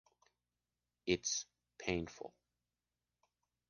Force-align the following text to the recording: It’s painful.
It’s 1.05 1.45
painful. 1.77 2.33